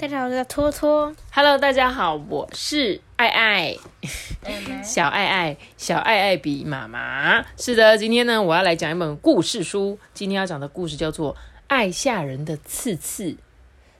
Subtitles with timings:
[0.00, 1.14] 大家好，我叫托托。
[1.30, 3.76] Hello，大家好，我是爱爱，
[4.82, 7.44] 小爱爱，小爱爱比妈妈。
[7.58, 9.98] 是的，今天呢，我要来讲一本故事书。
[10.14, 11.34] 今天要讲的故事叫做
[11.66, 13.24] 《爱吓人的刺刺》。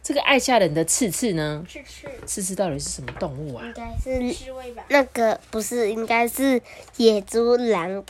[0.03, 3.73] 这个爱吓人的刺刺呢，刺刺，刺刺到底是什么动物啊应？
[3.75, 4.83] 该是刺猬吧？
[4.89, 6.63] 那个不是，应该是
[6.97, 8.03] 野猪、狼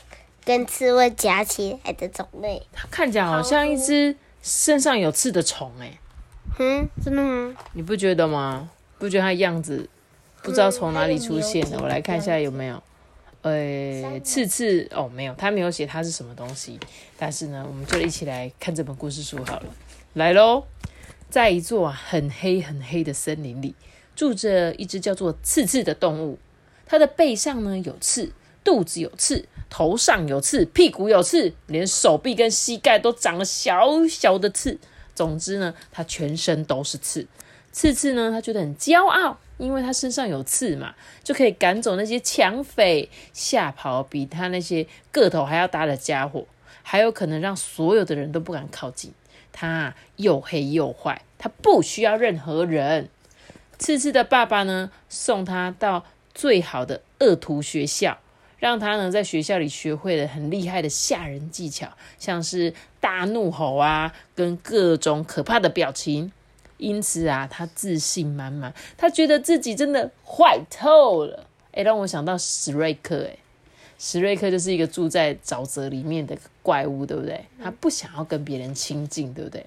[0.45, 2.62] 跟刺猬夹起来的种类。
[2.73, 5.98] 它看起来好像一只身上有刺的虫哎、
[6.62, 7.56] 嗯，真的吗？
[7.73, 8.68] 你不觉得吗？
[8.98, 9.88] 不觉得它样子
[10.42, 11.78] 不知道从哪里出现的？
[11.80, 12.82] 我来看一下有没有。
[13.41, 16.79] 呃，刺刺哦，没有，它没有写它是什么东西。
[17.16, 19.66] 但是呢，我们就一起来看这本故事书好了。
[20.12, 20.65] 来喽，
[21.30, 23.74] 在一座啊很黑很黑的森林里，
[24.15, 26.38] 住着一只叫做刺刺的动物。
[26.85, 28.30] 它的背上呢有刺，
[28.63, 34.79] 肚子有刺，头上有刺，屁股有刺，连手臂跟膝盖都长了小小的刺。
[35.21, 37.26] 总之呢，他全身都是刺。
[37.73, 46.46] 刺刺呢，他觉得很骄傲，因为他身上有刺嘛，就可以赶走那些抢匪，吓跑比他那些个头还要大的家伙，
[46.82, 49.13] 还有可能让所有的人都不敢靠近。
[49.52, 53.10] 他又黑又坏，他不需要任何人。
[53.79, 58.18] 刺刺的爸爸呢，送他到最好的恶徒学校，
[58.61, 66.31] 让他呢在学校里学会了很厉害的吓人技巧，像是大怒吼啊，跟各种可怕的表情。
[66.77, 71.47] 因此啊，他自信满满，他觉得自己真的坏透了。
[71.72, 73.38] 诶，让我想到史瑞克，诶，
[73.99, 77.44] 史瑞克就是一个住在沼泽里面的怪物，对不对？
[77.62, 79.66] 他不想要跟别人亲近，对不对？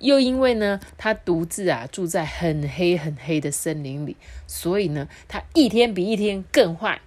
[0.00, 4.14] 又因为呢，他独自啊住在很黑很黑的森林里，
[4.46, 7.00] 所以呢，他一天比一天更坏。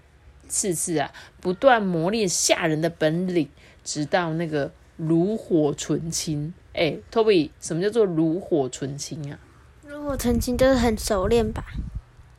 [0.52, 3.48] 次次啊，不断磨练吓人的本领，
[3.84, 6.54] 直到那个炉火纯青。
[6.74, 9.40] 哎，Toby，什么叫做炉火纯青啊？
[9.88, 11.64] 炉火纯青就是很熟练吧？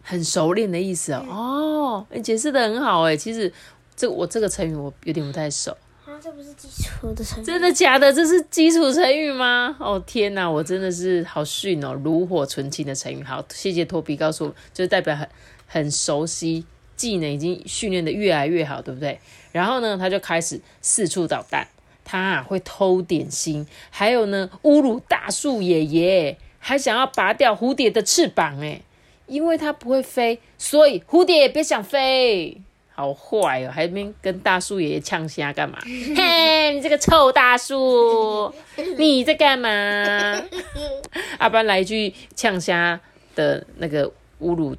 [0.03, 1.27] 很熟练的意思哦。
[1.28, 3.17] 哦，你解释的很好哎。
[3.17, 3.53] 其实
[3.95, 5.71] 这我这个成语我有点不太熟。
[6.05, 7.47] 啊，这不是基础的成语。
[7.47, 8.12] 真的假的？
[8.12, 9.77] 这是基础成语吗？
[9.78, 11.93] 哦天哪，我真的是好逊哦！
[11.93, 15.28] 炉火纯青的成语，好，谢谢托比告诉我，就是代表很
[15.67, 16.65] 很熟悉，
[16.97, 19.19] 技能已经训练的越来越好，对不对？
[19.53, 21.66] 然后呢，他就开始四处捣蛋，
[22.04, 28.80] 他啊会偷点心，还有呢侮辱大树爷爷，还想要拔掉蝴蝶的翅膀，哎，
[29.26, 32.56] 因为他不会飞，所以蝴蝶也别想飞。
[32.94, 35.78] 好坏哦，还边跟大树爷爷呛虾干嘛？
[36.14, 38.53] 嘿，你这个臭大树，
[38.98, 39.69] 你在干嘛？
[41.38, 43.00] 阿班来一句呛虾
[43.34, 44.06] 的那个
[44.42, 44.76] 侮辱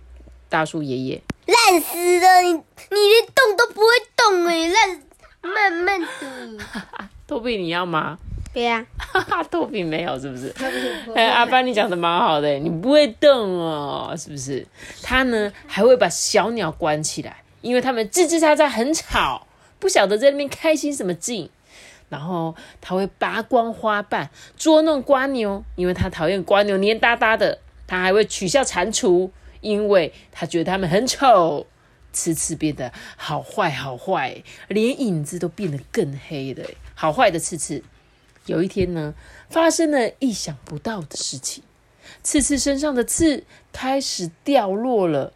[0.47, 1.21] 大树爷爷。
[1.45, 2.41] 烂死了！
[2.41, 2.59] 你你
[3.09, 5.01] 连动都不会动哎，烂，
[5.41, 6.07] 慢慢的。
[7.27, 8.17] 托比，你要吗？
[8.53, 10.53] 不要，哈哈，托比没有，是不是？
[11.15, 14.65] 哎，阿班，你讲的蛮好的，你不会动哦，是不是？
[15.01, 19.47] 他呢还会把小鸟关起来，因为他们吱吱喳喳很吵，
[19.79, 21.49] 不晓得在那边开心什么劲。
[22.09, 27.59] 然后他会拔光花瓣，捉弄瓜牛，因为他讨厌瓜牛黏哒哒的。
[27.85, 29.29] 他还会取笑蟾蜍，
[29.63, 31.65] 因为他觉得他们很丑。
[32.11, 36.63] 次次变得好坏好坏，连影子都变得更黑了。
[36.93, 37.83] 好坏的次次。
[38.45, 39.15] 有一天呢，
[39.49, 41.63] 发生了意想不到的事情，
[42.21, 45.33] 刺刺身上的刺开始掉落了。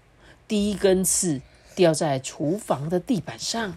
[0.47, 1.41] 第一根刺
[1.73, 3.75] 掉在厨房的地板上，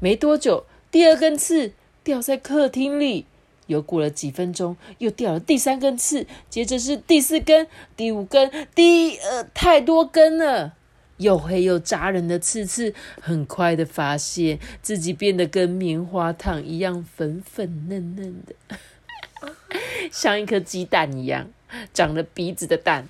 [0.00, 3.26] 没多久，第二根刺掉在客厅里。
[3.68, 10.74] 又过了几分钟，又掉了第三根刺，接着是第四根、第五根，第呃太多根了。
[11.18, 18.54] 又黑又扎人的刺刺，很快的发现自己变得跟棉花糖一样粉粉嫩嫩的，
[20.12, 21.48] 像一颗鸡蛋一样，
[21.92, 23.08] 长了鼻子的蛋。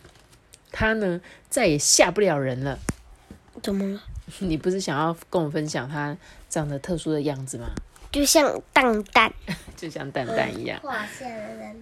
[0.73, 1.21] 它呢，
[1.51, 2.79] 再也吓不了人了。
[3.63, 4.01] 怎么了？
[4.39, 6.17] 你不是想要跟我分享它
[6.49, 7.67] 长得特殊的样子吗？
[8.11, 9.31] 就像蛋蛋。
[9.79, 10.79] 就像蛋蛋一样。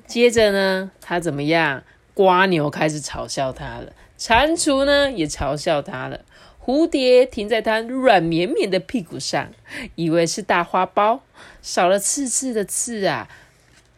[0.06, 1.82] 接着呢，他怎么样？
[2.14, 6.20] 瓜牛开始嘲笑他了，蟾蜍呢也嘲笑他了。
[6.64, 9.50] 蝴蝶停在他软绵绵的屁股上，
[9.96, 11.20] 以为是大花苞，
[11.60, 13.28] 少了刺刺的刺啊，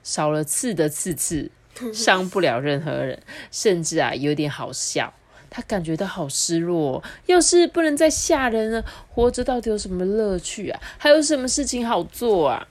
[0.02, 1.50] 少了刺的刺刺，
[1.94, 3.22] 伤不了任何人，
[3.52, 5.14] 甚至啊有点好笑。
[5.48, 7.02] 他感觉到好失落。
[7.26, 10.80] 要是不能再吓人了，活着到底有什么乐趣啊？
[10.98, 12.66] 还有什么事情好做啊？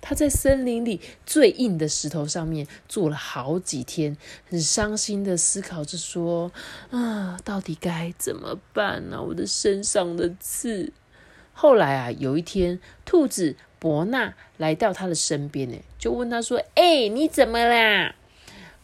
[0.00, 4.16] 他在森林里最硬的石头上面坐了好几天，
[4.48, 6.52] 很伤心的思考着说
[6.90, 9.20] ：“啊，到底该怎么办呢？
[9.20, 10.92] 我的身上的刺。”
[11.52, 18.14] 后来啊，有一天，兔子伯纳来到他的身边，呢，就问他说：“哎，你怎么啦？”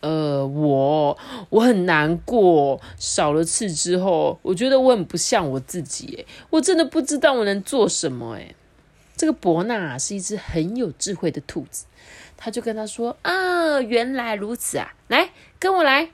[0.00, 1.17] 呃，我
[1.50, 8.53] 我很难过，少了刺之后，我觉得我很不像我自己，哎，我真的不知道我能做什么，哎。
[9.22, 11.84] 这个伯纳是一只很有智慧的兔子，
[12.36, 15.30] 他就跟他说：“啊，原来如此啊，来
[15.60, 16.10] 跟我来。”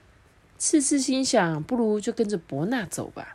[0.59, 3.35] 次次心想，不如就跟着伯纳走吧。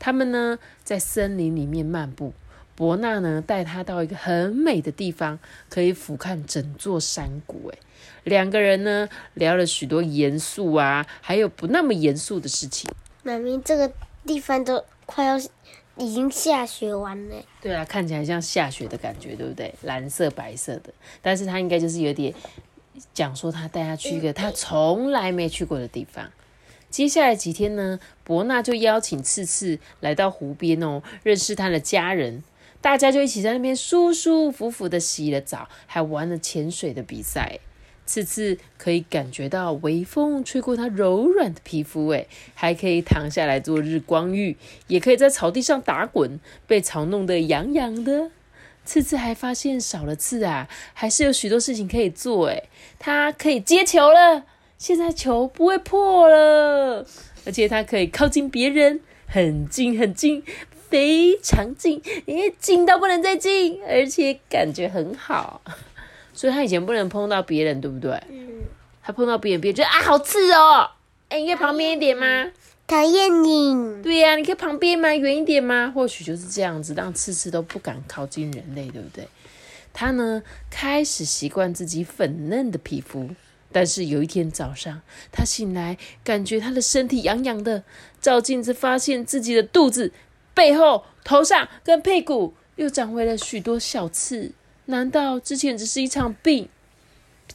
[0.00, 2.34] 他们呢，在森林里面漫步，
[2.74, 5.38] 伯纳呢带他到一个很美的地方，
[5.70, 7.70] 可以俯瞰整座山谷。
[7.72, 7.78] 哎，
[8.24, 12.90] 两个人呢聊了许多严肃啊，还有不那么严肃的事情。
[13.22, 13.92] 妈咪，这个
[14.26, 15.38] 地方都快要。
[15.98, 17.36] 已经下雪完了。
[17.60, 19.74] 对啊，看起来像下雪的感觉，对不对？
[19.82, 22.34] 蓝色、白色的，但是他应该就是有点
[23.14, 26.30] 讲说他带他去一个他从来没去过的地方。
[26.88, 32.42] 接下来几天呢，伯纳就邀请次次来到湖边哦，认识他的家人，
[32.80, 37.58] 大家就一起在那边舒舒服服的洗了澡，还玩了潜水的比赛。
[38.06, 44.56] 次次可以感觉到微风吹过他柔软的皮肤，诶，还可以躺下来做日光浴，
[44.86, 48.30] 也可以在草地上打滚，被草弄得痒痒的。
[48.84, 52.68] 次次还发现少了刺啊，还是有许多事情可以做，诶，
[53.00, 54.44] 它可以接球了，
[54.78, 57.04] 现在球不会破了，
[57.44, 60.44] 而且它可以靠近别人，很近很近，
[60.88, 65.60] 非常近，诶，近到不能再近，而且感觉很好。
[66.36, 68.12] 所以他以前不能碰到别人，对不对？
[68.28, 68.46] 嗯。
[69.02, 70.90] 他碰到别人，别人觉得啊，好刺哦！
[71.28, 72.50] 哎，你可以旁边一点吗？
[72.86, 74.02] 讨厌你。
[74.02, 75.14] 对呀，你可以旁边吗？
[75.14, 75.90] 远一点吗？
[75.94, 79.26] 或许就是这样子，让刺刺都不敢靠近人类，对不对？
[79.92, 83.30] 他呢，开始习惯自己粉嫩的皮肤。
[83.72, 87.82] 但是有一天早上，他醒来，感觉他的身体痒痒的，
[88.20, 90.12] 照镜子发现自己的肚子、
[90.54, 94.52] 背后、头上跟屁股又长回了许多小刺。
[94.86, 96.68] 难道之前只是一场病？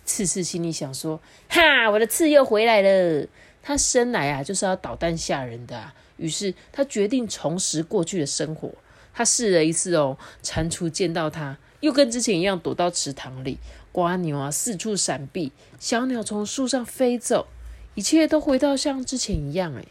[0.06, 1.20] 次次心里想说
[1.50, 3.28] ：“哈，我的刺又回来了。”
[3.62, 5.92] 他生来啊就是要捣蛋吓人的。
[6.18, 8.74] 于是他决定重拾过去的生活。
[9.14, 13.58] 他试了一次哦，蟾蜍见到他，又跟之前一样躲到池塘里。
[13.92, 17.48] 瓜牛啊四处闪避，小鸟从树上飞走，
[17.96, 19.74] 一切都回到像之前一样。
[19.76, 19.88] 诶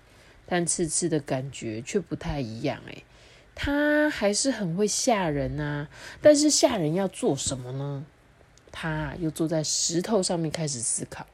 [0.46, 2.80] 但次次的感觉却不太一样。
[2.88, 3.04] 诶
[3.54, 5.88] 他还是很会吓人啊，
[6.22, 8.04] 但是吓人要做什么呢？
[8.72, 11.26] 他又坐在石头上面开始思考。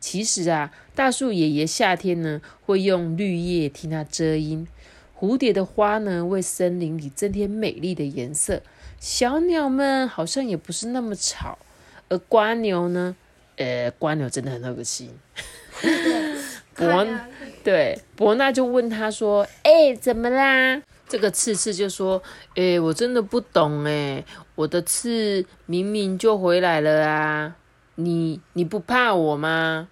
[0.00, 4.66] 其实啊，大树爷爷夏天呢会用绿叶替他遮阴，
[5.18, 8.60] 蝴蝶的花呢为森林里增添美丽的颜色，
[9.00, 11.56] 小鸟们好像也不是那么吵，
[12.10, 13.16] 而瓜牛呢，
[13.56, 15.10] 呃，瓜牛真的很恶心。
[16.74, 17.06] 伯
[17.62, 22.22] 对伯纳就问他说：“哎，怎么啦？”这个刺刺就说
[22.56, 24.24] ：“哎，我真的不懂哎，
[24.54, 27.56] 我的刺明明就回来了啊，
[27.96, 29.88] 你你不怕我吗？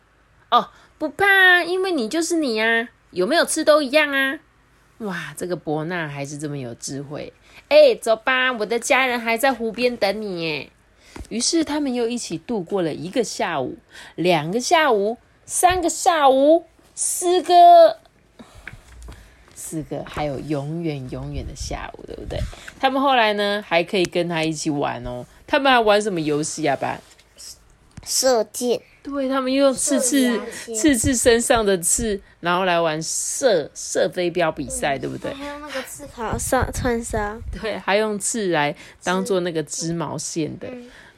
[0.50, 0.68] 哦，
[0.98, 4.40] 不怕，因为你就是你啊，有没有刺都一样啊。
[4.98, 7.32] 哇，这个伯纳还是这么有智慧。
[7.68, 10.70] 哎，走吧，我的家人还在湖边等你耶。
[11.28, 13.76] 于是他们又一起度过了一个下午、
[14.14, 16.64] 两个下午、三个下午、
[16.94, 17.98] 四个。”
[19.64, 22.38] 四个，还有永远永远的下午，对不对？
[22.80, 25.24] 他们后来呢，还可以跟他一起玩哦。
[25.46, 26.74] 他们还玩什么游戏啊？
[26.74, 27.00] 吧，
[28.04, 28.80] 射箭。
[29.04, 30.40] 对他们用刺刺
[30.72, 35.32] 刺刺身上的刺，然后来玩射射飞镖比赛，对不对？
[35.34, 37.36] 还用那个刺卡上穿纱。
[37.60, 40.68] 对，还用刺来当做那个织毛线的。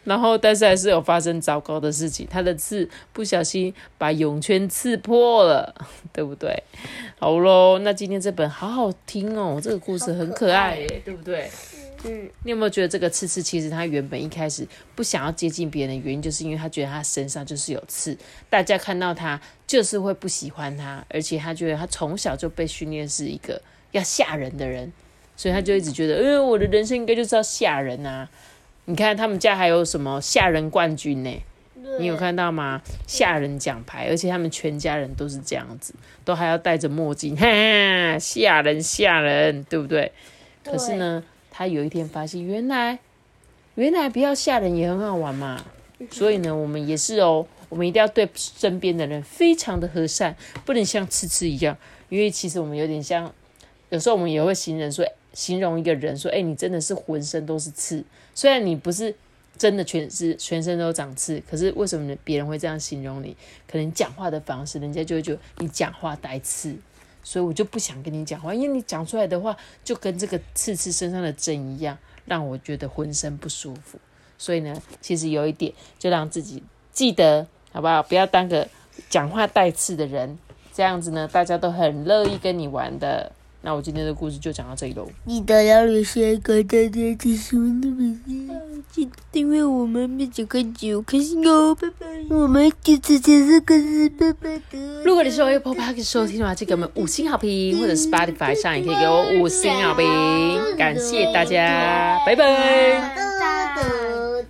[0.04, 5.74] 然后，但是还是有发生糟糕的事情，他的刺不小心把泳圈刺破了，
[6.12, 6.62] 对不对？
[7.18, 11.50] 好喽，那今天这本好好听哦，这个故事很可爱耶，对不对？
[12.06, 18.14] 嗯，你有没有觉得这个刺刺其实他原本一开始不想要接近别人的原因，就是因为他觉得他身上就是有刺，
[18.50, 23.58] 大家看到他就是会不喜欢他，而且他觉得他从小就被训练是一个
[23.92, 24.92] 要吓人的人，
[25.34, 28.28] 所以他就一直觉得，呃，我的人生应该就是要吓人啊。
[28.86, 31.42] 你看他们家还有什么吓人冠军呢？
[31.98, 32.82] 你有看到吗？
[33.06, 40.10] 吓人奖牌，而且他们全家人都是这样子，都还要戴着墨镜， 哈，吓人吓人，对不对？
[40.64, 42.98] 可是呢，他有一天发现，原来
[43.76, 45.64] 原来不要吓人也很好玩嘛。
[46.10, 51.76] 所以呢，我们也是哦，我们一定要对身边的人非常的和善，不能像吃吃一样。
[52.08, 53.32] 因为其实我们有点像，
[53.90, 58.02] 有时候我们也会形容说，形容一个人说，哎，你真的是浑身都是刺。
[58.34, 59.14] 虽然你不是
[59.58, 63.36] 真的全是全身都长刺，可是为什么别人会这样形容你？
[63.70, 66.74] 可能讲话的方式，人家就会觉得你讲话带刺，
[67.22, 73.98] 所以我就不想跟你讲话，因为你讲出来的话就跟这个刺刺身上的针一样，让我觉得浑身不舒服。
[74.38, 76.62] 所以呢，其实有一点，就让自己
[76.92, 78.02] 记得，好不好？
[78.02, 78.68] 不要当个
[79.08, 80.38] 讲话带刺的人，
[80.72, 83.32] 这样子呢，大家都很乐意跟你玩的。
[83.64, 85.08] 那我今天的故事就讲到这里喽。
[85.26, 92.06] 记得要留下一个大大的喜欢的名字，记得订阅我们，并且关注，开心哦，拜拜。
[92.28, 95.02] 我们第次见是可是拜拜的。
[95.02, 103.24] 如果你是用 Apple Park 收听的话，就给我们五星好评，或者 Spotify 上也可以给我五星好评，感谢大家，拜拜。